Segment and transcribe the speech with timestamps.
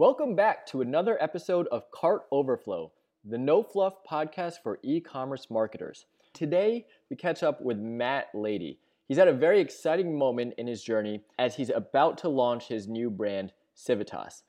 [0.00, 2.90] Welcome back to another episode of Cart Overflow,
[3.22, 6.06] the no fluff podcast for e commerce marketers.
[6.32, 8.78] Today, we catch up with Matt Lady.
[9.08, 12.88] He's at a very exciting moment in his journey as he's about to launch his
[12.88, 14.44] new brand, Civitas.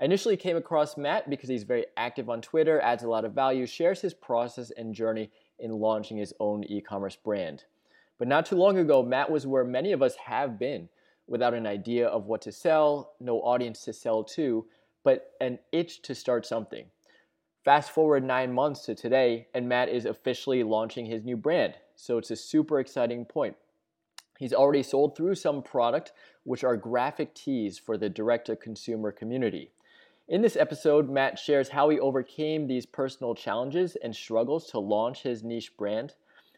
[0.00, 3.32] I initially came across Matt because he's very active on Twitter, adds a lot of
[3.32, 7.64] value, shares his process and journey in launching his own e commerce brand.
[8.20, 10.88] But not too long ago, Matt was where many of us have been
[11.26, 14.64] without an idea of what to sell, no audience to sell to,
[15.04, 16.86] but an itch to start something.
[17.64, 21.74] Fast forward nine months to today, and Matt is officially launching his new brand.
[21.94, 23.56] So it's a super exciting point.
[24.38, 26.12] He's already sold through some product,
[26.42, 29.70] which are graphic tees for the direct to consumer community.
[30.26, 35.22] In this episode, Matt shares how he overcame these personal challenges and struggles to launch
[35.22, 36.14] his niche brand,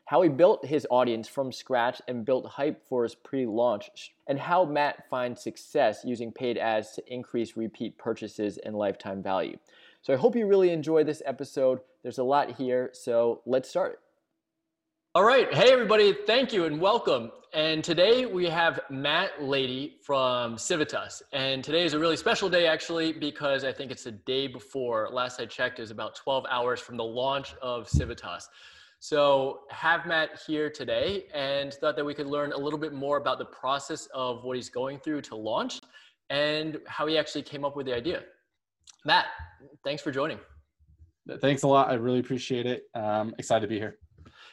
[0.07, 4.39] how he built his audience from scratch and built hype for his pre launch, and
[4.39, 9.57] how Matt finds success using paid ads to increase repeat purchases and lifetime value.
[10.03, 11.81] So I hope you really enjoy this episode.
[12.03, 14.01] There's a lot here, so let's start.
[15.15, 15.53] All right.
[15.55, 16.13] Hey, everybody.
[16.27, 17.31] Thank you and welcome.
[17.55, 21.23] And today we have Matt Lady from Civitas.
[21.33, 25.09] And today is a really special day, actually, because I think it's the day before,
[25.13, 28.49] last I checked, is about 12 hours from the launch of Civitas.
[29.05, 33.19] So have Matt here today and thought that we could learn a little bit more
[33.19, 35.79] about the process of what he's going through to launch
[36.31, 38.23] and how he actually came up with the idea.
[39.05, 39.27] Matt,
[39.85, 40.39] thanks for joining.
[41.43, 41.91] Thanks a lot.
[41.91, 42.85] I really appreciate it.
[42.95, 43.99] Um, excited to be here.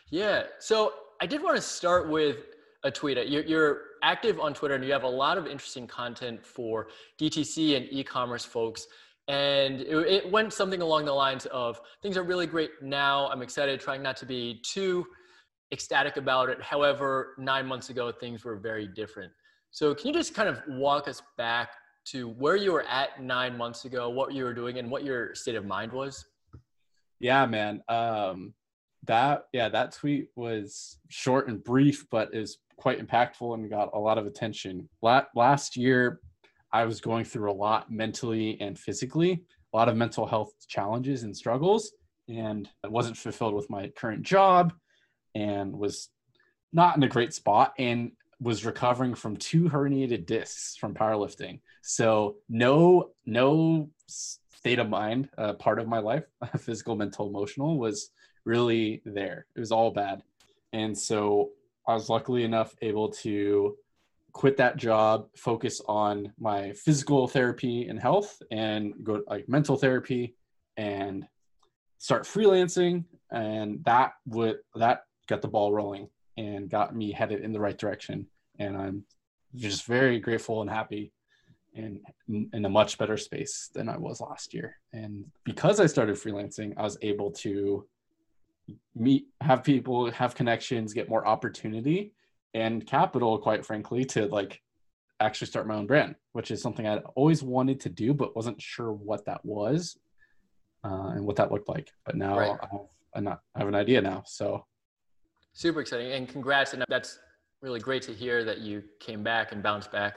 [0.09, 0.43] Yeah.
[0.59, 2.39] So I did want to start with
[2.83, 3.25] a tweet.
[3.29, 7.77] You're, you're active on Twitter and you have a lot of interesting content for DTC
[7.77, 8.87] and e-commerce folks.
[9.27, 13.27] And it, it, went something along the lines of things are really great now.
[13.27, 15.05] I'm excited, trying not to be too
[15.71, 16.61] ecstatic about it.
[16.61, 19.31] However, nine months ago, things were very different.
[19.69, 21.69] So, can you just kind of walk us back
[22.05, 25.33] to where you were at nine months ago, what you were doing, and what your
[25.35, 26.25] state of mind was?
[27.19, 27.81] Yeah, man.
[27.87, 28.53] Um,
[29.05, 33.99] that yeah, that tweet was short and brief, but is quite impactful and got a
[33.99, 34.89] lot of attention.
[35.01, 36.19] Last year,
[36.73, 39.43] I was going through a lot mentally and physically,
[39.73, 41.91] a lot of mental health challenges and struggles,
[42.27, 44.73] and I wasn't fulfilled with my current job
[45.35, 46.09] and was
[46.73, 51.59] not in a great spot and was recovering from two herniated discs from powerlifting.
[51.81, 56.23] So no no state of mind uh, part of my life,
[56.57, 58.11] physical, mental, emotional was
[58.45, 59.45] really there.
[59.55, 60.23] It was all bad.
[60.73, 61.51] And so
[61.87, 63.75] I was luckily enough able to
[64.33, 70.35] quit that job, focus on my physical therapy and health, and go like mental therapy,
[70.77, 71.27] and
[71.97, 73.05] start freelancing.
[73.31, 77.77] And that would that got the ball rolling and got me headed in the right
[77.77, 78.27] direction.
[78.59, 79.05] And I'm
[79.55, 81.13] just very grateful and happy
[81.75, 84.75] and in a much better space than I was last year.
[84.91, 87.85] And because I started freelancing, I was able to
[88.93, 92.13] meet, have people, have connections, get more opportunity
[92.53, 94.61] and capital, quite frankly, to like
[95.19, 98.61] actually start my own brand, which is something I'd always wanted to do, but wasn't
[98.61, 99.97] sure what that was
[100.83, 101.91] uh, and what that looked like.
[102.05, 102.57] But now right.
[103.15, 104.23] I, have, I have an idea now.
[104.25, 104.65] So
[105.53, 106.73] super exciting and congrats.
[106.73, 107.19] And that's
[107.61, 110.15] really great to hear that you came back and bounced back.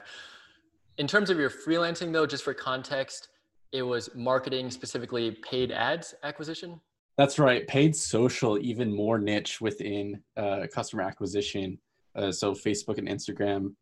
[0.97, 3.29] In terms of your freelancing, though, just for context,
[3.71, 6.79] it was marketing, specifically paid ads acquisition.
[7.17, 7.67] That's right.
[7.67, 11.77] Paid social, even more niche within uh, customer acquisition.
[12.15, 13.73] Uh, so Facebook and Instagram.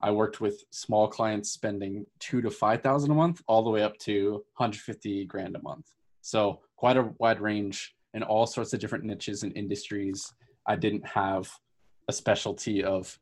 [0.00, 3.82] I worked with small clients spending two to five thousand a month, all the way
[3.82, 5.92] up to 150 grand a month.
[6.22, 10.32] So quite a wide range in all sorts of different niches and industries.
[10.66, 11.50] I didn't have
[12.08, 13.18] a specialty of,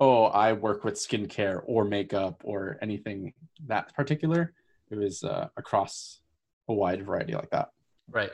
[0.00, 3.32] oh, I work with skincare or makeup or anything
[3.66, 4.52] that particular.
[4.90, 6.20] It was uh, across
[6.68, 7.70] a wide variety like that.
[8.10, 8.30] Right.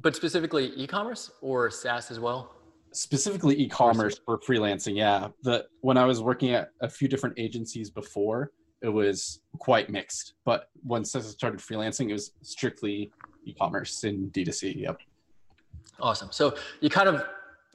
[0.00, 2.54] But specifically e-commerce or SaaS as well?
[2.92, 5.28] Specifically e-commerce for freelancing yeah.
[5.42, 8.50] The when i was working at a few different agencies before
[8.82, 10.34] it was quite mixed.
[10.44, 13.12] But once i started freelancing it was strictly
[13.44, 14.98] e-commerce and d2c yep.
[16.00, 16.28] Awesome.
[16.32, 17.24] So you kind of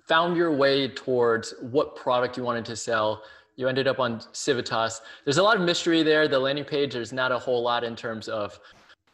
[0.07, 3.23] found your way towards what product you wanted to sell.
[3.55, 5.01] You ended up on civitas.
[5.23, 6.27] There's a lot of mystery there.
[6.27, 8.59] The landing page there's not a whole lot in terms of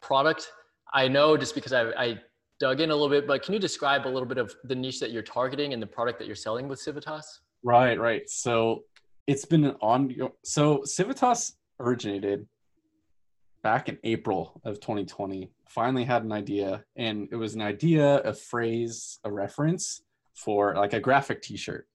[0.00, 0.50] product.
[0.92, 2.20] I know just because i, I
[2.62, 5.00] dug in a little bit, but can you describe a little bit of the niche
[5.00, 7.40] that you're targeting and the product that you're selling with Civitas?
[7.64, 8.30] Right, right.
[8.30, 8.84] So
[9.26, 10.14] it's been an on.
[10.44, 12.46] So Civitas originated
[13.64, 15.50] back in April of 2020.
[15.68, 20.02] Finally had an idea, and it was an idea, a phrase, a reference
[20.34, 21.88] for like a graphic T-shirt.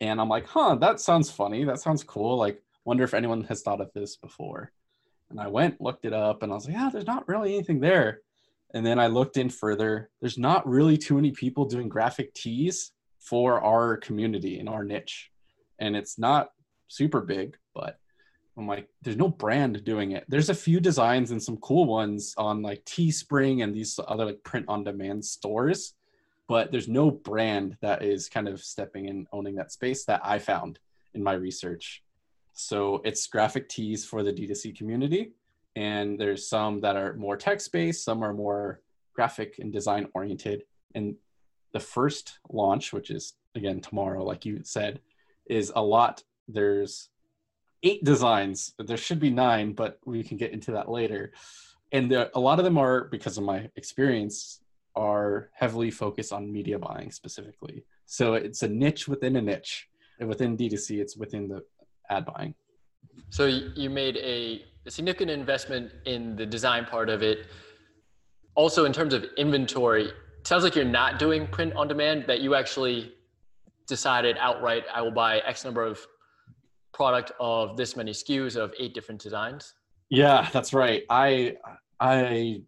[0.00, 1.64] And I'm like, huh, that sounds funny.
[1.64, 2.38] That sounds cool.
[2.38, 4.72] Like, wonder if anyone has thought of this before.
[5.28, 7.80] And I went, looked it up, and I was like, yeah, there's not really anything
[7.80, 8.20] there.
[8.74, 10.10] And then I looked in further.
[10.20, 15.30] There's not really too many people doing graphic tees for our community in our niche.
[15.78, 16.50] And it's not
[16.88, 17.98] super big, but
[18.56, 20.24] I'm like, there's no brand doing it.
[20.28, 24.42] There's a few designs and some cool ones on like Teespring and these other like
[24.44, 25.94] print on demand stores,
[26.48, 30.38] but there's no brand that is kind of stepping and owning that space that I
[30.38, 30.78] found
[31.14, 32.02] in my research.
[32.52, 35.32] So it's graphic tees for the D2C community.
[35.76, 38.80] And there's some that are more text based, some are more
[39.14, 40.64] graphic and design oriented.
[40.94, 41.16] And
[41.72, 45.00] the first launch, which is again tomorrow, like you said,
[45.48, 46.24] is a lot.
[46.48, 47.10] There's
[47.82, 48.74] eight designs.
[48.78, 51.32] There should be nine, but we can get into that later.
[51.92, 54.60] And there, a lot of them are, because of my experience,
[54.96, 57.84] are heavily focused on media buying specifically.
[58.06, 59.88] So it's a niche within a niche.
[60.18, 61.62] And within D2C, it's within the
[62.08, 62.54] ad buying.
[63.30, 67.46] So you made a, a significant investment in the design part of it.
[68.54, 70.10] Also, in terms of inventory,
[70.44, 73.12] sounds like you're not doing print on demand, that you actually
[73.86, 75.98] decided outright, I will buy X number of
[76.96, 79.74] product of this many SKUs of eight different designs?
[80.08, 81.04] Yeah, that's right.
[81.10, 81.56] I
[82.00, 82.62] I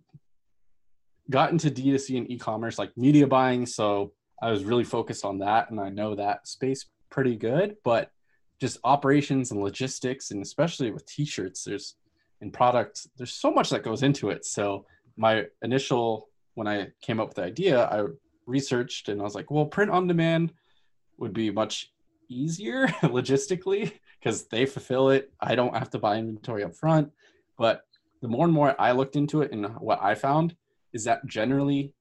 [1.31, 5.71] got into D2C and e-commerce like media buying, so I was really focused on that
[5.71, 8.11] and I know that space pretty good, but
[8.60, 11.94] just operations and logistics and especially with t-shirts there's
[12.40, 14.44] in product there's so much that goes into it.
[14.44, 18.05] So my initial when I came up with the idea, I
[18.46, 20.52] researched and I was like, well, print on demand
[21.16, 21.93] would be much
[22.28, 25.32] easier logistically because they fulfill it.
[25.40, 27.12] I don't have to buy inventory up front.
[27.56, 27.82] But
[28.22, 30.56] the more and more I looked into it and what I found
[30.93, 31.93] is that generally,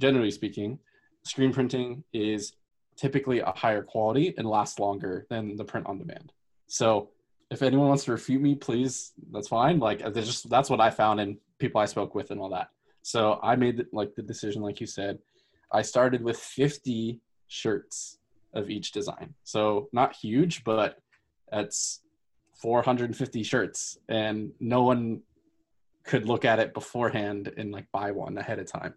[0.00, 0.78] generally speaking,
[1.24, 2.52] screen printing is
[2.96, 6.32] typically a higher quality and lasts longer than the print on demand.
[6.66, 7.10] So
[7.50, 9.78] if anyone wants to refute me, please, that's fine.
[9.78, 12.68] Like that's just that's what I found and people I spoke with and all that.
[13.02, 15.18] So I made like the decision, like you said,
[15.72, 18.18] I started with 50 shirts
[18.54, 19.34] of each design.
[19.44, 20.98] So not huge, but
[21.50, 22.00] that's
[22.54, 25.20] 450 shirts and no one
[26.04, 28.94] could look at it beforehand and like buy one ahead of time.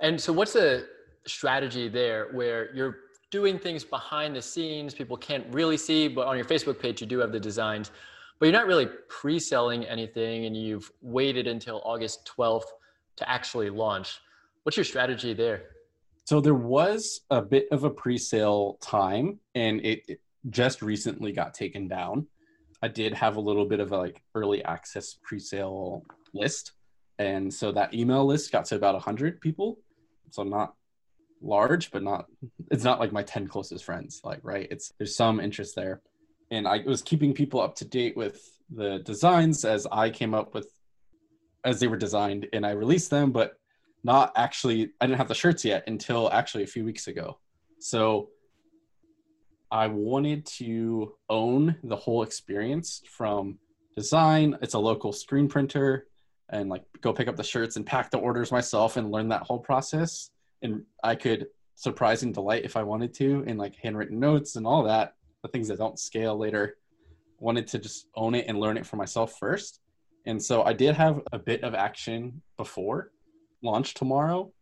[0.00, 0.86] And so what's the
[1.26, 2.96] strategy there where you're
[3.30, 7.06] doing things behind the scenes people can't really see but on your Facebook page you
[7.06, 7.90] do have the designs
[8.38, 12.66] but you're not really pre-selling anything and you've waited until August 12th
[13.16, 14.20] to actually launch.
[14.62, 15.70] What's your strategy there?
[16.24, 20.20] So there was a bit of a pre-sale time and it, it
[20.50, 22.26] just recently got taken down.
[22.82, 26.72] I did have a little bit of a like early access pre-sale list.
[27.18, 29.78] And so that email list got to about 100 people.
[30.30, 30.74] So not
[31.42, 32.26] large, but not
[32.70, 34.66] it's not like my 10 closest friends, like right?
[34.70, 36.02] It's there's some interest there.
[36.50, 38.40] And I was keeping people up to date with
[38.70, 40.68] the designs as I came up with
[41.64, 43.58] as they were designed and I released them, but
[44.04, 47.38] not actually I didn't have the shirts yet until actually a few weeks ago.
[47.80, 48.30] So
[49.70, 53.58] I wanted to own the whole experience from
[53.96, 54.56] design.
[54.62, 56.06] It's a local screen printer
[56.48, 59.42] and like go pick up the shirts and pack the orders myself and learn that
[59.42, 60.30] whole process.
[60.62, 64.66] And I could surprise and delight if I wanted to in like handwritten notes and
[64.66, 66.76] all that, the things that don't scale later.
[67.38, 69.80] Wanted to just own it and learn it for myself first.
[70.24, 73.12] And so I did have a bit of action before
[73.62, 74.52] launch tomorrow.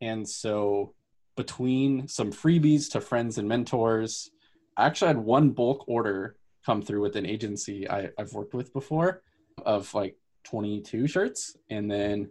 [0.00, 0.94] And so
[1.36, 4.30] between some freebies to friends and mentors,
[4.76, 8.72] I actually had one bulk order come through with an agency I, I've worked with
[8.72, 9.22] before
[9.64, 12.30] of like 22 shirts and then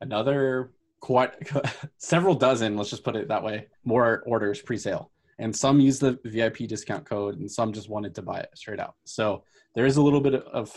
[0.00, 1.32] another quite
[1.98, 5.10] several dozen let's just put it that way more orders pre-sale.
[5.40, 8.80] And some use the vip discount code and some just wanted to buy it straight
[8.80, 8.94] out.
[9.04, 9.44] So
[9.76, 10.74] there is a little bit of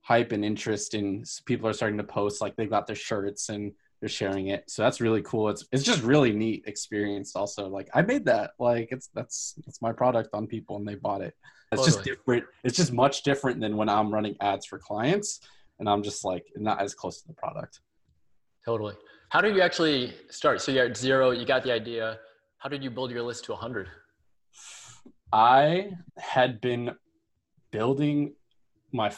[0.00, 3.72] hype and interest in people are starting to post like they got their shirts and
[4.00, 4.64] they're sharing it.
[4.68, 5.50] So that's really cool.
[5.50, 7.68] It's it's just really neat experience also.
[7.68, 8.52] Like i made that.
[8.58, 11.34] Like it's that's that's my product on people and they bought it.
[11.72, 11.86] It's totally.
[11.86, 12.44] just different.
[12.64, 15.40] It's just much different than when i'm running ads for clients
[15.80, 17.80] and i'm just like not as close to the product
[18.64, 18.94] totally
[19.30, 22.18] how did you actually start so you're at zero you got the idea
[22.58, 23.88] how did you build your list to 100
[25.32, 26.90] i had been
[27.70, 28.34] building
[28.92, 29.10] my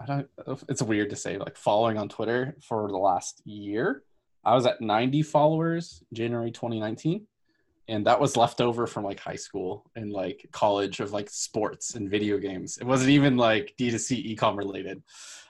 [0.00, 0.28] I don't.
[0.68, 4.04] It's weird to say like following on Twitter for the last year.
[4.44, 7.26] I was at 90 followers January 2019,
[7.88, 11.94] and that was left over from like high school and like college of like sports
[11.96, 12.78] and video games.
[12.78, 15.02] It wasn't even like D2C ecom related.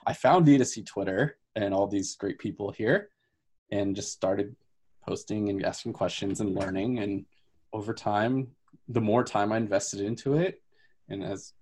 [0.07, 3.09] I found D2C Twitter and all these great people here,
[3.71, 4.55] and just started
[5.07, 6.99] posting and asking questions and learning.
[6.99, 7.25] And
[7.73, 8.47] over time,
[8.87, 10.61] the more time I invested into it,
[11.09, 11.53] and as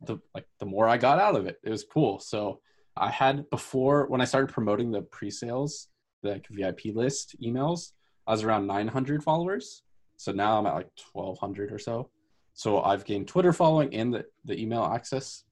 [0.00, 1.58] the like the more I got out of it.
[1.62, 2.18] It was cool.
[2.18, 2.60] So
[2.96, 5.88] I had before when I started promoting the pre-sales,
[6.22, 7.92] the VIP list emails,
[8.26, 9.82] I was around 900 followers.
[10.16, 12.10] So now I'm at like 1200 or so.
[12.54, 15.44] So I've gained Twitter following and the, the email access.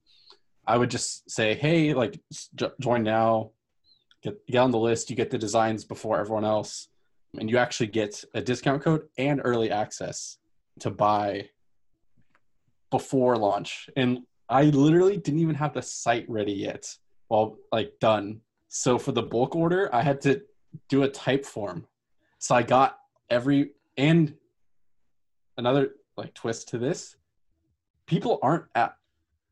[0.65, 2.19] I would just say, hey, like
[2.79, 3.51] join now,
[4.23, 5.09] get, get on the list.
[5.09, 6.87] You get the designs before everyone else,
[7.39, 10.37] and you actually get a discount code and early access
[10.79, 11.49] to buy
[12.91, 13.89] before launch.
[13.95, 16.87] And I literally didn't even have the site ready yet,
[17.29, 18.41] well, like done.
[18.69, 20.41] So for the bulk order, I had to
[20.89, 21.85] do a type form.
[22.39, 22.97] So I got
[23.29, 24.35] every and
[25.57, 27.15] another like twist to this
[28.07, 28.95] people aren't at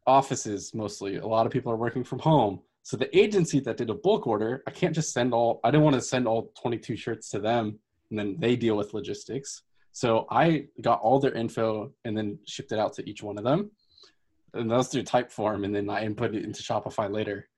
[0.08, 3.90] offices mostly a lot of people are working from home so the agency that did
[3.90, 6.96] a bulk order i can't just send all i didn't want to send all 22
[6.96, 7.80] shirts to them
[8.12, 9.64] and then they deal with logistics.
[9.94, 13.44] So i got all their info and then shipped it out to each one of
[13.44, 13.72] them.
[14.54, 17.50] And that's through typeform and then i input it into shopify later.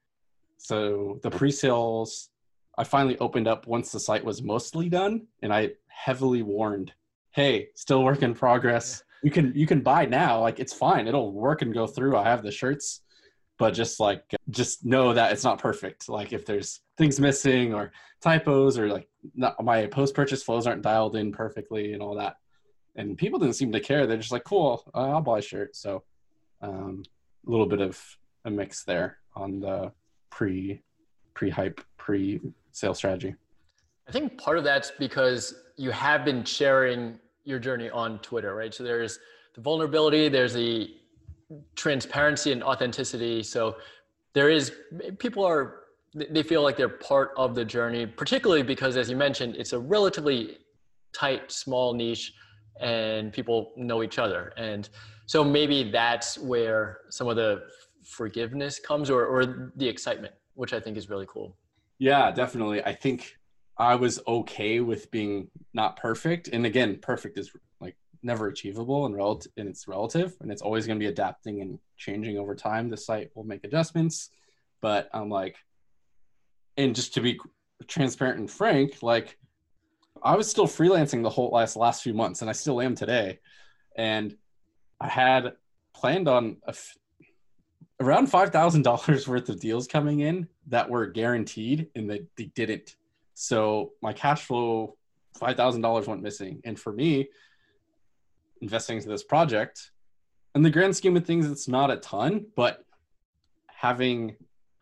[0.58, 2.30] So the pre-sales
[2.78, 6.92] i finally opened up once the site was mostly done and i heavily warned
[7.32, 9.04] hey still work in progress.
[9.24, 10.40] You can you can buy now.
[10.40, 11.08] Like it's fine.
[11.08, 12.16] It'll work and go through.
[12.18, 13.02] I have the shirts
[13.58, 16.10] but just like just know that it's not perfect.
[16.10, 17.92] Like if there's things missing or
[18.22, 22.36] typos or like not, my post purchase flows aren't dialed in perfectly and all that
[22.96, 24.06] and people didn't seem to care.
[24.06, 26.04] They're just like cool i'll buy a shirt so
[26.62, 27.04] um,
[27.46, 28.02] a little bit of
[28.46, 29.92] a mix there on the
[30.30, 30.82] pre
[31.34, 32.40] pre hype pre
[32.72, 33.36] sale strategy.
[34.08, 38.74] I think part of that's because you have been sharing your journey on Twitter, right?
[38.74, 39.20] So there's
[39.56, 40.96] the vulnerability, there's the
[41.76, 43.44] transparency and authenticity.
[43.44, 43.78] So
[44.34, 44.72] there is
[45.20, 45.82] people are
[46.16, 49.80] they feel like they're part of the journey, particularly because as you mentioned, it's a
[49.80, 50.58] relatively
[51.14, 52.34] tight, small niche
[52.80, 54.54] and people know each other.
[54.58, 54.90] And
[55.26, 57.64] so maybe that's where some of the
[58.04, 61.58] forgiveness comes or, or the excitement, which I think is really cool.
[62.00, 62.84] Yeah, definitely.
[62.84, 63.36] I think
[63.78, 66.50] I was okay with being not perfect.
[66.50, 70.88] And again, perfect is like never achievable and relative and it's relative and it's always
[70.88, 72.90] going to be adapting and changing over time.
[72.90, 74.30] The site will make adjustments,
[74.82, 75.58] but I'm like,
[76.78, 77.40] and just to be
[77.88, 79.38] transparent and frank, like
[80.24, 83.40] I was still freelancing the whole last last few months, and I still am today.
[83.96, 84.36] And
[85.00, 85.54] I had
[85.94, 86.96] planned on f-
[88.00, 92.46] around five thousand dollars worth of deals coming in that were guaranteed, and they, they
[92.56, 92.96] didn't.
[93.34, 94.98] So my cash flow,
[95.38, 97.30] five thousand dollars went missing, and for me,
[98.64, 99.92] investing into this project,
[100.56, 102.86] in the grand scheme of things, it's not a ton, but
[103.68, 104.36] having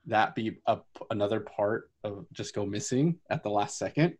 [0.05, 0.77] that be a,
[1.09, 4.17] another part of just go missing at the last second,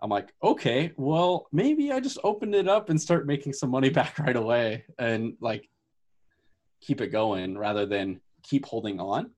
[0.00, 3.90] I'm like, okay, well, maybe I just open it up and start making some money
[4.00, 5.68] back right away, and like
[6.80, 9.30] keep it going rather than keep holding on.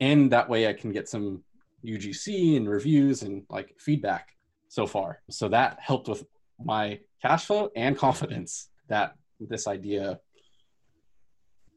[0.00, 1.42] And that way I can get some
[1.84, 4.36] UGC and reviews and like feedback
[4.68, 5.22] so far.
[5.30, 6.24] So that helped with
[6.62, 10.18] my cash flow and confidence that this idea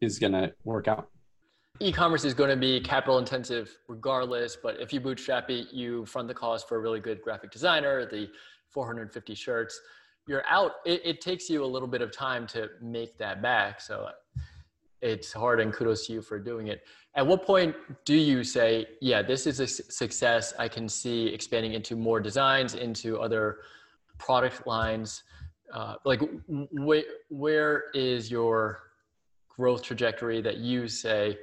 [0.01, 1.09] is going to work out.
[1.81, 6.29] E-commerce is going to be capital intensive regardless, but if you bootstrap it, you fund
[6.29, 8.29] the cost for a really good graphic designer, the
[8.69, 9.79] 450 shirts,
[10.27, 10.73] you're out.
[10.85, 13.81] It, it takes you a little bit of time to make that back.
[13.81, 14.09] So
[15.01, 16.83] it's hard and kudos to you for doing it.
[17.15, 17.75] At what point
[18.05, 20.53] do you say, yeah, this is a success.
[20.59, 23.59] I can see expanding into more designs, into other
[24.17, 25.23] product lines.
[25.73, 28.79] Uh, like, wh- where is your
[29.49, 31.37] growth trajectory that you say,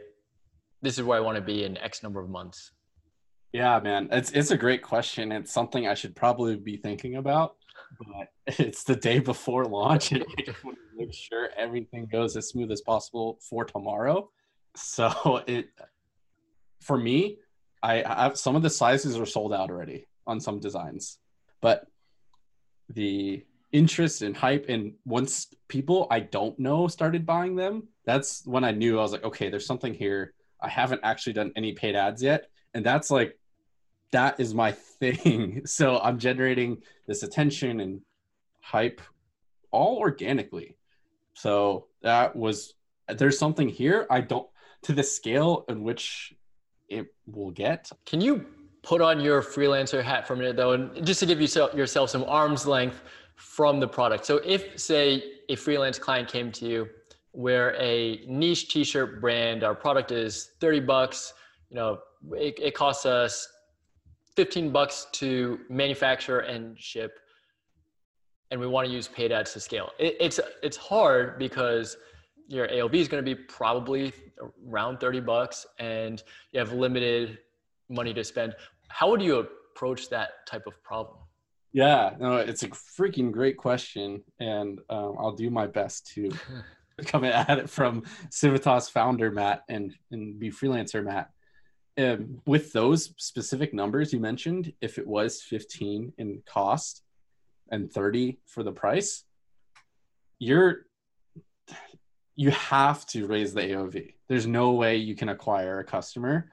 [0.83, 2.73] this is where I want to be in X number of months?
[3.53, 5.33] Yeah, man, it's it's a great question.
[5.33, 7.57] It's something I should probably be thinking about
[7.99, 8.29] but
[8.59, 12.49] it's the day before launch and I just want to make sure everything goes as
[12.49, 14.31] smooth as possible for tomorrow.
[14.75, 15.69] So it
[16.81, 17.39] for me,
[17.83, 21.19] I have some of the sizes are sold out already on some designs,
[21.61, 21.87] but
[22.89, 23.45] the
[23.77, 28.71] interest and hype and once people I don't know started buying them, that's when I
[28.71, 30.33] knew I was like, okay, there's something here.
[30.63, 33.39] I haven't actually done any paid ads yet, and that's like
[34.13, 35.67] that is my thing.
[35.67, 38.01] So I'm generating this attention and
[38.63, 39.03] hype
[39.71, 40.79] all organically.
[41.35, 42.75] So that was
[43.09, 44.07] there's something here.
[44.11, 44.49] I don't
[44.85, 46.33] to the scale in which
[46.89, 47.91] it will get.
[48.07, 48.47] Can you
[48.83, 52.25] put on your freelancer hat for a minute though, and just to give yourself some
[52.25, 53.03] arm's length
[53.37, 54.27] from the product.
[54.27, 56.89] So if say a freelance client came to you
[57.33, 61.35] where a niche t-shirt brand, our product is 30 bucks,
[61.71, 61.99] you know,
[62.33, 63.49] it, it costs us
[64.35, 67.19] 15 bucks to manufacture and ship
[68.51, 71.97] and we want to use paid ads to scale it, it's it's hard because
[72.49, 74.13] your AOV is going to be probably
[74.69, 77.39] around 30 bucks and you have limited
[77.89, 78.55] money to spend.
[78.89, 81.19] How would you approach that type of problem?
[81.77, 84.23] Yeah, no, it's a freaking great question.
[84.41, 86.31] And um, I'll do my best to
[87.05, 91.29] come at it from Civitas founder Matt and, and be freelancer Matt.
[91.99, 97.03] Um, with those specific numbers you mentioned, if it was 15 in cost
[97.71, 99.25] and 30 for the price,
[100.39, 100.87] you're
[102.37, 104.15] you have to raise the AOV.
[104.29, 106.51] There's no way you can acquire a customer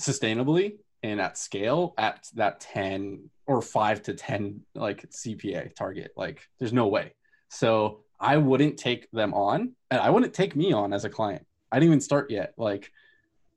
[0.00, 6.12] sustainably and at scale at that 10 or 5 to 10 like CPA target.
[6.16, 7.14] Like there's no way.
[7.48, 11.46] So I wouldn't take them on and I wouldn't take me on as a client.
[11.70, 12.54] I didn't even start yet.
[12.56, 12.90] Like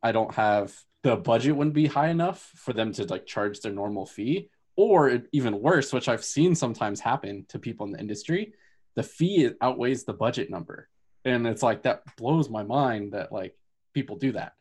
[0.03, 3.71] I don't have the budget wouldn't be high enough for them to like charge their
[3.71, 8.53] normal fee or even worse, which I've seen sometimes happen to people in the industry,
[8.95, 10.89] the fee outweighs the budget number
[11.27, 13.55] and it's like that blows my mind that like
[13.93, 14.53] people do that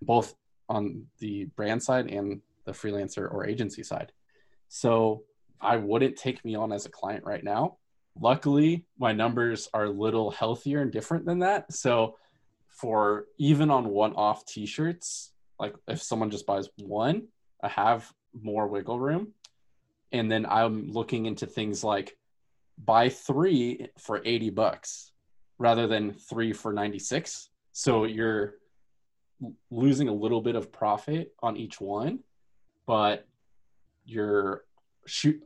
[0.00, 0.34] both
[0.68, 4.12] on the brand side and the freelancer or agency side
[4.74, 5.22] so
[5.60, 7.76] i wouldn't take me on as a client right now.
[8.18, 11.70] Luckily my numbers are a little healthier and different than that.
[11.72, 12.16] So
[12.68, 17.28] for even on one-off t-shirts like if someone just buys one
[17.62, 18.10] i have
[18.40, 19.34] more wiggle room.
[20.10, 22.16] And then i'm looking into things like
[22.82, 25.12] buy three for 80 bucks
[25.58, 27.50] rather than three for 96.
[27.72, 28.54] So you're
[29.70, 32.20] losing a little bit of profit on each one,
[32.86, 33.26] but
[34.04, 34.64] you're
[35.06, 35.42] shoot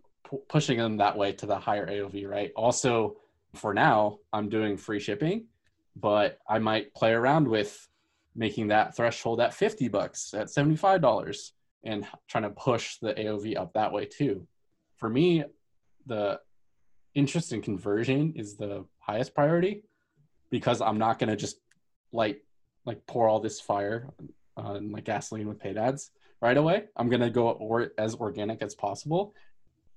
[0.48, 2.52] pushing them that way to the higher AOV, right?
[2.56, 3.16] Also,
[3.54, 5.46] for now, I'm doing free shipping,
[5.94, 7.88] but I might play around with
[8.34, 11.52] making that threshold at 50 bucks, at $75
[11.84, 14.46] and trying to push the AOV up that way too.
[14.96, 15.44] For me,
[16.06, 16.40] the
[17.14, 19.84] interest in conversion is the highest priority
[20.50, 21.56] because I'm not going to just
[22.12, 22.42] like
[22.84, 24.08] like pour all this fire
[24.56, 26.84] uh, on my gasoline with paid ads right away.
[26.96, 29.34] I'm going to go or as organic as possible.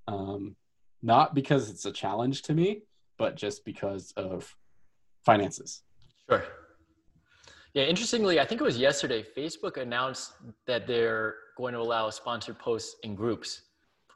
[0.08, 0.56] Um,
[1.02, 2.84] not because it's a challenge to me,
[3.18, 4.56] but just because of
[5.26, 5.84] finances.
[6.30, 6.44] Sure.
[7.74, 10.34] Yeah, interestingly, I think it was yesterday, Facebook announced
[10.66, 13.62] that they're going to allow sponsored posts in groups,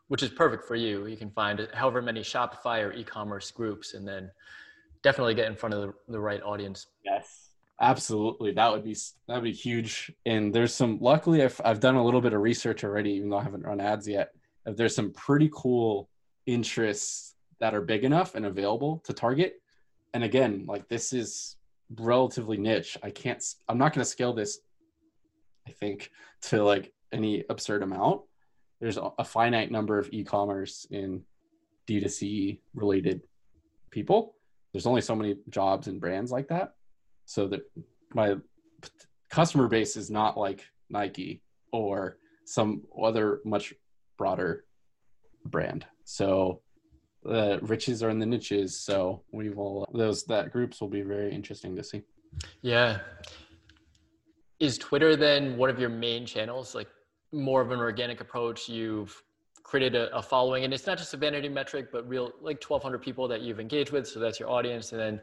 [0.08, 1.06] which is perfect for you.
[1.06, 4.32] You can find however many Shopify or e commerce groups and then
[5.04, 6.88] definitely get in front of the, the right audience.
[7.06, 8.52] Yes, absolutely.
[8.52, 8.96] That would be
[9.28, 10.12] that would be huge.
[10.26, 10.98] And there's some.
[11.02, 13.80] Luckily, I've I've done a little bit of research already, even though I haven't run
[13.80, 14.32] ads yet.
[14.66, 16.10] There's some pretty cool
[16.46, 19.62] interests that are big enough and available to target.
[20.14, 21.58] And again, like this is
[22.00, 22.98] relatively niche.
[23.04, 23.44] I can't.
[23.68, 24.60] I'm not going to scale this.
[25.68, 26.12] I think
[26.44, 28.22] to like any absurd amount.
[28.80, 31.24] There's a finite number of e-commerce in
[31.88, 33.22] D2C related
[33.92, 34.36] people
[34.74, 36.74] there's only so many jobs and brands like that
[37.26, 37.62] so that
[38.14, 38.36] my
[39.30, 43.74] customer base is not like nike or some other much
[44.18, 44.66] broader
[45.46, 45.86] brand.
[46.06, 46.62] So
[47.24, 48.80] the riches are in the niches.
[48.80, 52.02] So we will those that groups will be very interesting to see.
[52.62, 53.00] Yeah.
[54.60, 56.76] Is twitter then one of your main channels?
[56.76, 56.90] Like
[57.32, 58.70] more of an organic approach?
[58.70, 59.22] You've
[59.64, 63.00] created a, a, following and it's not just a vanity metric but real like 1200
[63.00, 65.22] people that you've engaged with so that's your audience and then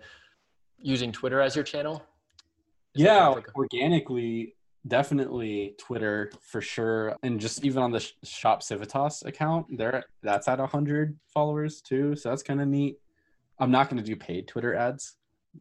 [0.80, 2.02] using twitter as your channel?
[2.94, 4.54] Is yeah organically
[4.88, 7.14] definitely twitter for sure.
[7.22, 12.16] And just even on the shop civitas account there that's at 100 followers too.
[12.16, 12.98] So that's kind of neat.
[13.58, 15.16] I'm not going to do paid twitter ads.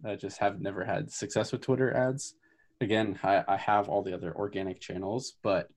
[0.06, 2.36] I just have never had success with twitter ads.
[2.82, 5.70] Again I, I have all the other organic channels but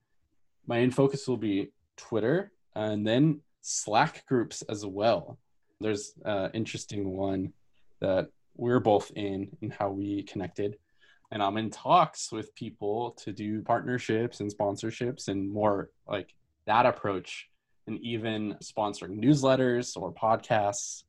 [0.66, 5.38] my main focus will be twitter and then Slack groups as well.
[5.80, 7.52] There's an interesting one
[8.00, 10.76] that we're both in and how we connected.
[11.30, 16.34] And I'm in talks with people to do partnerships and sponsorships and more like
[16.66, 17.48] that approach
[17.86, 21.04] and even sponsoring newsletters or podcasts.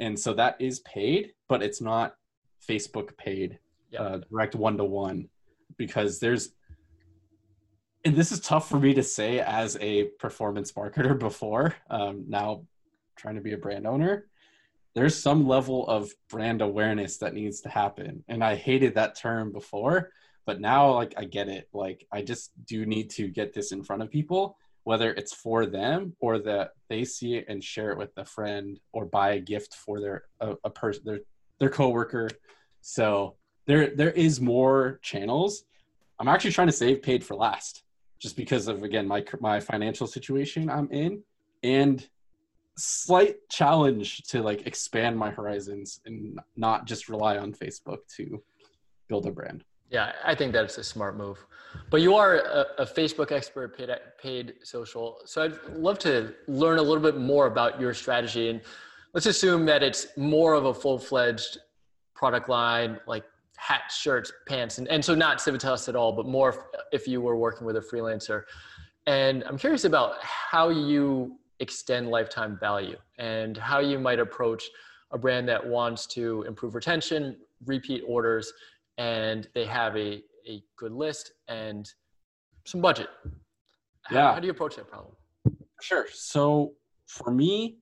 [0.00, 2.14] And so that is paid, but it's not
[2.66, 3.58] Facebook paid,
[3.98, 5.28] uh, direct one to one,
[5.76, 6.50] because there's
[8.04, 12.64] and this is tough for me to say as a performance marketer before um, now
[13.16, 14.26] trying to be a brand owner
[14.96, 18.24] there's some level of brand awareness that needs to happen.
[18.28, 20.10] And i hated that term before
[20.44, 21.68] but now like i get it.
[21.72, 24.56] Like i just do need to get this in front of people
[24.86, 28.78] whether it's for them or that they see it and share it with a friend
[28.92, 31.20] or buy a gift for their a, a person their
[31.58, 32.30] their coworker.
[32.82, 33.34] So
[33.66, 35.64] there there is more channels.
[36.20, 37.82] I'm actually trying to save paid for last
[38.20, 41.24] just because of again my my financial situation I'm in.
[41.64, 42.08] And
[42.76, 48.42] slight challenge to like expand my horizons and not just rely on Facebook to
[49.08, 49.64] build a brand.
[49.90, 51.44] Yeah, I think that's a smart move.
[51.90, 55.20] But you are a, a, Facebook expert, paid, paid social.
[55.24, 58.48] So I'd love to learn a little bit more about your strategy.
[58.48, 58.60] And
[59.14, 61.58] let's assume that it's more of a full fledged
[62.14, 63.24] product line, like
[63.56, 66.58] hats, shirts, pants, and, and so not Civitas at all, but more if,
[66.92, 68.42] if you were working with a freelancer.
[69.06, 74.64] And I'm curious about how you extend lifetime value and how you might approach
[75.12, 78.52] a brand that wants to improve retention, repeat orders,
[78.98, 81.92] and they have a, a good list and
[82.64, 83.08] some budget.
[84.02, 84.34] How, yeah.
[84.34, 85.14] How do you approach that problem?
[85.80, 86.06] Sure.
[86.12, 86.72] So
[87.06, 87.78] for me,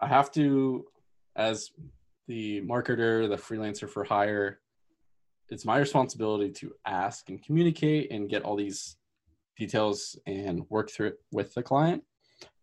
[0.00, 0.86] I have to,
[1.36, 1.70] as
[2.28, 4.60] the marketer, the freelancer for hire,
[5.48, 8.96] it's my responsibility to ask and communicate and get all these
[9.58, 12.04] details and work through it with the client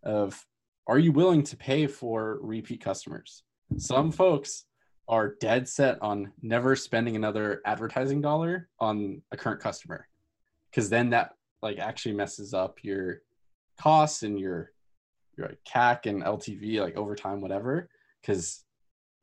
[0.04, 0.46] of
[0.88, 3.44] are you willing to pay for repeat customers
[3.78, 4.66] some folks
[5.08, 10.08] are dead set on never spending another advertising dollar on a current customer
[10.70, 13.22] because then that like actually messes up your
[13.80, 14.72] costs and your
[15.38, 17.90] your CAC and LTV like over time whatever
[18.22, 18.64] because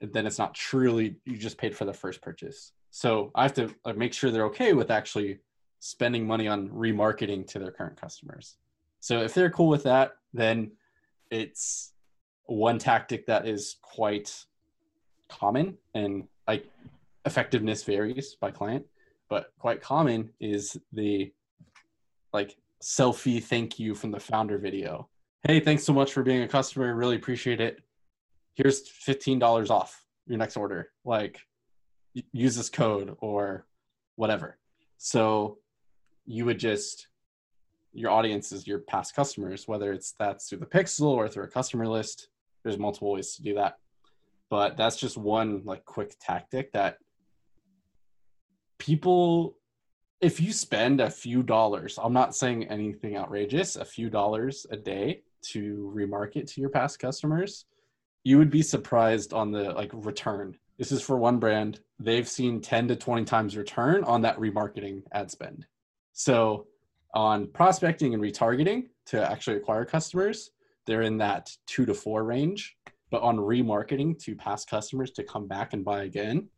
[0.00, 2.72] then it's not truly you just paid for the first purchase.
[2.90, 5.38] So I have to like, make sure they're okay with actually
[5.80, 8.56] spending money on remarketing to their current customers.
[9.04, 10.70] So if they're cool with that, then
[11.30, 11.92] it's
[12.46, 14.34] one tactic that is quite
[15.28, 16.70] common and like
[17.26, 18.86] effectiveness varies by client,
[19.28, 21.30] but quite common is the
[22.32, 25.06] like selfie thank you from the founder video.
[25.46, 26.94] Hey, thanks so much for being a customer.
[26.94, 27.82] Really appreciate it.
[28.54, 30.92] Here's $15 off your next order.
[31.04, 31.42] Like
[32.32, 33.66] use this code or
[34.16, 34.56] whatever.
[34.96, 35.58] So
[36.24, 37.08] you would just
[37.94, 41.48] your audience is your past customers, whether it's that's through the pixel or through a
[41.48, 42.28] customer list.
[42.62, 43.78] There's multiple ways to do that.
[44.50, 46.98] But that's just one like quick tactic that
[48.78, 49.56] people
[50.20, 54.76] if you spend a few dollars i'm not saying anything outrageous a few dollars a
[54.76, 57.66] day to remarket to your past customers
[58.24, 60.56] you would be surprised on the like return.
[60.78, 61.80] This is for one brand.
[62.00, 65.66] They've seen 10 to 20 times return on that remarketing ad spend.
[66.14, 66.66] So
[67.14, 70.50] on prospecting and retargeting to actually acquire customers
[70.86, 72.76] they're in that two to four range
[73.10, 76.48] but on remarketing to past customers to come back and buy again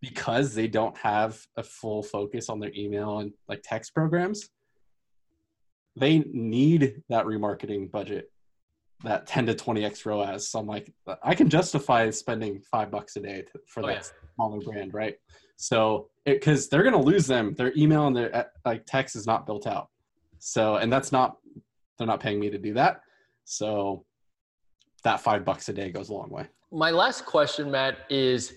[0.00, 4.48] because they don't have a full focus on their email and like text programs
[5.96, 8.30] they need that remarketing budget
[9.04, 10.48] that 10 to 20x ROAS.
[10.48, 13.94] So I'm like, I can justify spending five bucks a day to, for oh, that
[13.94, 14.34] yeah.
[14.34, 15.16] smaller brand, right?
[15.56, 19.46] So, because they're going to lose them, their email and their like text is not
[19.46, 19.88] built out.
[20.38, 21.36] So, and that's not,
[21.98, 23.00] they're not paying me to do that.
[23.44, 24.04] So,
[25.04, 26.46] that five bucks a day goes a long way.
[26.72, 28.54] My last question, Matt, is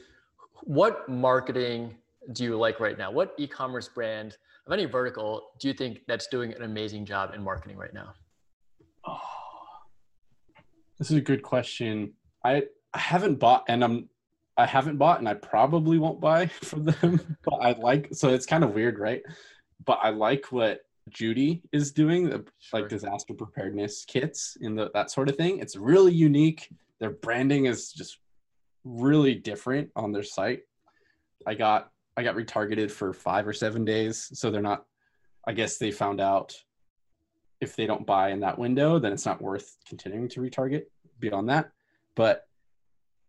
[0.64, 1.96] what marketing
[2.34, 3.12] do you like right now?
[3.12, 7.44] What e-commerce brand of any vertical do you think that's doing an amazing job in
[7.44, 8.14] marketing right now?
[9.08, 9.20] Oh,
[10.98, 12.14] this is a good question.
[12.44, 12.64] I
[12.94, 14.10] I haven't bought and I'm
[14.58, 18.46] I haven't bought and I probably won't buy from them, but I like so it's
[18.46, 19.22] kind of weird, right?
[19.86, 22.82] But I like what Judy is doing, the, sure.
[22.82, 25.60] like disaster preparedness kits and the, that sort of thing.
[25.60, 26.70] It's really unique.
[27.00, 28.20] Their branding is just
[28.84, 30.62] really different on their site.
[31.46, 34.86] I got I got retargeted for five or seven days, so they're not.
[35.48, 36.54] I guess they found out
[37.62, 40.84] if they don't buy in that window, then it's not worth continuing to retarget
[41.20, 41.72] beyond that.
[42.16, 42.48] But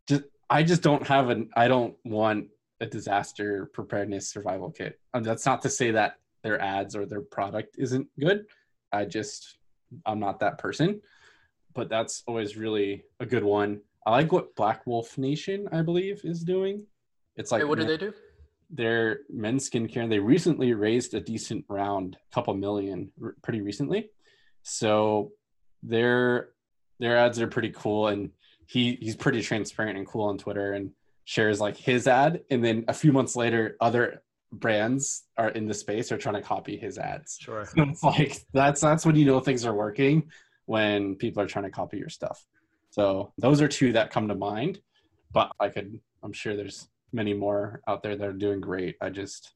[0.09, 2.49] just I just don't have an I don't want
[2.81, 4.99] a disaster preparedness survival kit.
[5.15, 8.47] And that's not to say that their ads or their product isn't good.
[8.93, 9.59] I just
[10.07, 11.01] I'm not that person.
[11.75, 13.81] But that's always really a good one.
[14.05, 16.87] I like what Black Wolf Nation, I believe, is doing.
[17.37, 18.13] It's like hey, what do they do?
[18.71, 20.09] They're men's skincare.
[20.09, 24.11] They recently raised a decent round, couple million, r- pretty recently.
[24.63, 25.33] So
[25.83, 26.51] their
[26.99, 28.31] their ads are pretty cool, and
[28.67, 30.93] he he's pretty transparent and cool on Twitter and
[31.25, 34.23] shares like his ad, and then a few months later, other
[34.53, 37.39] brands are in the space are trying to copy his ads.
[37.41, 37.65] Sure.
[37.65, 40.31] So it's like that's that's when you know things are working
[40.67, 42.45] when people are trying to copy your stuff.
[42.91, 44.81] So those are two that come to mind.
[45.33, 48.97] But I could I'm sure there's many more out there that are doing great.
[49.01, 49.55] I just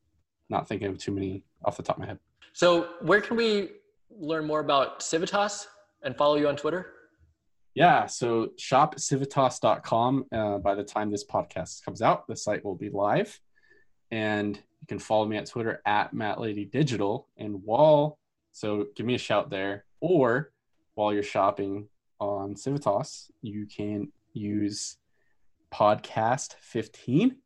[0.48, 2.18] not thinking of too many off the top of my head.
[2.52, 3.70] So where can we
[4.10, 5.66] learn more about Civitas
[6.02, 6.92] and follow you on Twitter?
[7.74, 10.26] Yeah, so shopcivitas.com.
[10.32, 13.40] Uh, by the time this podcast comes out, the site will be live.
[14.10, 17.28] And you can follow me at Twitter at Matt Lady Digital.
[17.36, 18.18] And Wall.
[18.52, 19.84] so give me a shout there.
[20.00, 20.52] Or
[20.94, 21.88] while you're shopping
[22.20, 24.96] on Civitas, you can use
[25.72, 27.36] podcast 15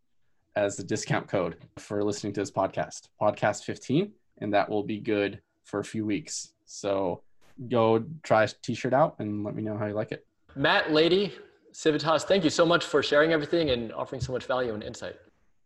[0.56, 4.98] as the discount code for listening to this podcast, podcast 15, and that will be
[4.98, 6.52] good for a few weeks.
[6.64, 7.22] So
[7.68, 10.26] go try a t-shirt out and let me know how you like it.
[10.56, 11.32] Matt Lady,
[11.72, 15.16] Civitas, thank you so much for sharing everything and offering so much value and insight.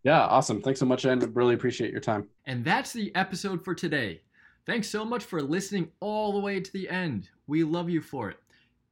[0.04, 0.62] Yeah, awesome.
[0.62, 2.28] Thanks so much, and really appreciate your time.
[2.46, 4.22] And that's the episode for today.
[4.66, 7.28] Thanks so much for listening all the way to the end.
[7.46, 8.38] We love you for it.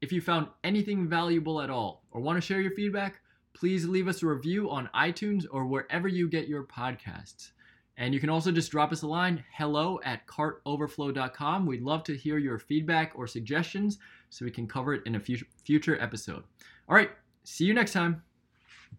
[0.01, 3.21] If you found anything valuable at all or want to share your feedback,
[3.53, 7.51] please leave us a review on iTunes or wherever you get your podcasts.
[7.99, 11.67] And you can also just drop us a line hello at cartoverflow.com.
[11.67, 13.99] We'd love to hear your feedback or suggestions
[14.31, 16.45] so we can cover it in a future, episode.
[16.89, 17.11] All right,
[17.45, 18.23] see you next time.